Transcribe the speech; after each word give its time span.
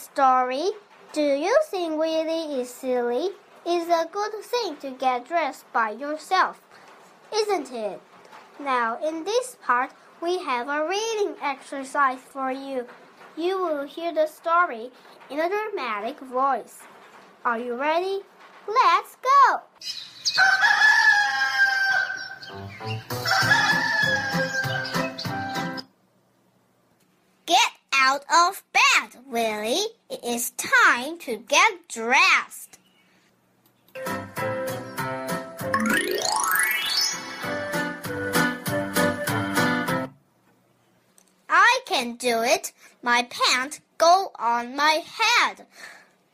story. 0.00 0.70
Do 1.12 1.20
you 1.20 1.56
think 1.70 1.98
Willie 1.98 2.60
is 2.60 2.70
silly? 2.70 3.30
It's 3.66 3.90
a 3.90 4.08
good 4.10 4.32
thing 4.42 4.76
to 4.78 4.90
get 4.90 5.28
dressed 5.28 5.70
by 5.72 5.90
yourself, 5.90 6.60
isn't 7.34 7.72
it? 7.72 8.00
Now, 8.58 8.98
in 9.06 9.24
this 9.24 9.56
part, 9.62 9.90
we 10.22 10.38
have 10.38 10.68
a 10.68 10.88
reading 10.88 11.34
exercise 11.42 12.20
for 12.20 12.50
you. 12.50 12.86
You 13.36 13.58
will 13.58 13.86
hear 13.86 14.12
the 14.12 14.26
story 14.26 14.90
in 15.28 15.38
a 15.38 15.48
dramatic 15.48 16.20
voice. 16.20 16.78
Are 17.44 17.58
you 17.58 17.74
ready? 17.74 18.20
Let's 18.66 19.16
go! 19.16 19.60
Willie. 29.40 29.86
It 30.10 30.22
is 30.22 30.50
time 30.50 31.18
to 31.20 31.38
get 31.38 31.88
dressed. 31.88 32.78
I 41.48 41.80
can 41.86 42.16
do 42.16 42.42
it. 42.42 42.72
My 43.02 43.26
pants 43.30 43.80
go 43.96 44.30
on 44.38 44.76
my 44.76 45.02
head. 45.18 45.66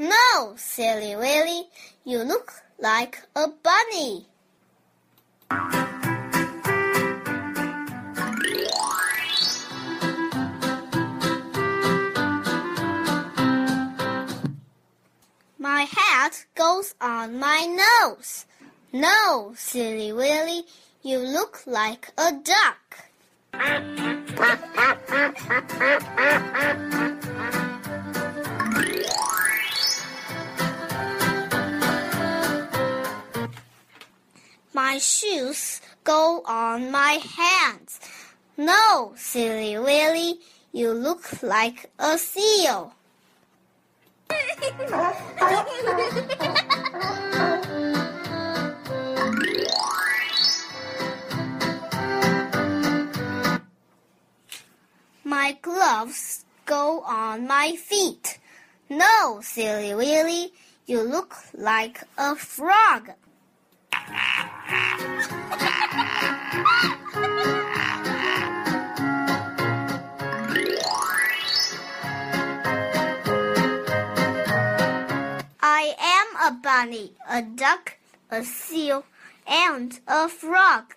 No, 0.00 0.54
silly 0.56 1.14
Willie, 1.14 1.68
you 2.04 2.24
look 2.24 2.52
like 2.80 3.22
a 3.36 3.46
bunny. 3.46 4.26
Nose. 18.08 18.46
No, 18.92 19.52
silly 19.56 20.12
Willy, 20.12 20.64
you 21.02 21.18
look 21.18 21.62
like 21.66 22.12
a 22.16 22.32
duck. 22.32 23.04
My 34.72 34.98
shoes 34.98 35.80
go 36.04 36.42
on 36.46 36.90
my 36.90 37.20
hands. 37.36 38.00
No, 38.56 39.12
silly 39.16 39.76
Willy, 39.78 40.38
you 40.72 40.92
look 40.92 41.42
like 41.42 41.90
a 41.98 42.16
seal. 42.16 42.94
My 55.40 55.52
gloves 55.62 56.44
go 56.66 57.02
on 57.02 57.46
my 57.46 57.76
feet. 57.76 58.40
No, 58.90 59.38
silly 59.40 59.94
Willy, 59.94 60.52
you 60.84 61.00
look 61.00 61.36
like 61.54 62.02
a 62.18 62.34
frog. 62.34 63.10
I 75.62 75.94
am 76.16 76.26
a 76.48 76.50
bunny, 76.60 77.12
a 77.30 77.42
duck, 77.42 77.96
a 78.28 78.42
seal, 78.42 79.04
and 79.46 80.00
a 80.08 80.28
frog. 80.28 80.96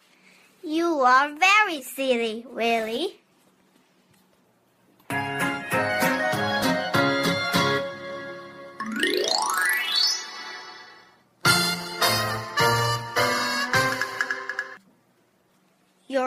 You 0.63 1.01
are 1.01 1.29
very 1.29 1.83
silly, 1.83 2.43
Willie. 2.49 3.20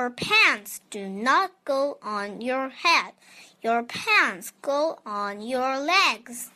Your 0.05 0.11
pants 0.11 0.83
do 0.91 1.09
not 1.09 1.53
go 1.65 1.97
on 2.03 2.43
your 2.43 2.69
head. 2.69 3.15
Your 3.63 3.83
pants 3.85 4.53
go 4.61 4.99
on 5.07 5.41
your 5.41 5.79
legs. 5.79 6.51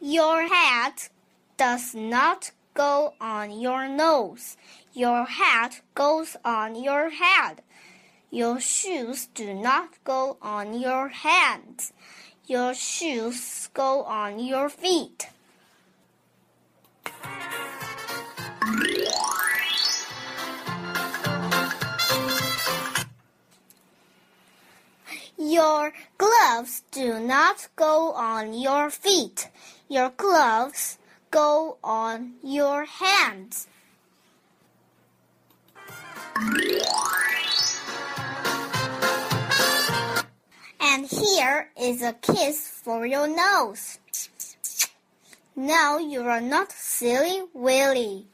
Your 0.00 0.48
hat 0.48 1.08
does 1.56 1.94
not 1.94 2.50
go 2.74 3.14
on 3.20 3.52
your 3.52 3.88
nose. 3.88 4.56
Your 4.94 5.26
hat 5.26 5.80
goes 5.94 6.36
on 6.44 6.74
your 6.74 7.10
head. 7.10 7.62
Your 8.32 8.58
shoes 8.58 9.28
do 9.32 9.54
not 9.54 10.02
go 10.02 10.38
on 10.42 10.80
your 10.80 11.06
hands. 11.06 11.92
Your 12.48 12.74
shoes 12.74 13.68
go 13.74 14.04
on 14.04 14.38
your 14.38 14.68
feet. 14.68 15.28
Your 25.36 25.92
gloves 26.18 26.84
do 26.92 27.18
not 27.18 27.66
go 27.74 28.12
on 28.12 28.54
your 28.54 28.90
feet. 28.90 29.48
Your 29.88 30.10
gloves 30.16 30.98
go 31.32 31.78
on 31.82 32.34
your 32.44 32.84
hands. 32.84 33.66
Here 41.36 41.68
is 41.78 42.00
a 42.00 42.14
kiss 42.14 42.66
for 42.66 43.04
your 43.04 43.28
nose. 43.28 43.98
Now 45.54 45.98
you 45.98 46.22
are 46.22 46.40
not 46.40 46.72
silly 46.72 47.42
Willie. 47.52 48.24